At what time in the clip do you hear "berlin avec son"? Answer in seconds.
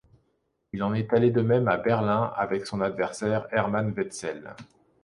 1.77-2.81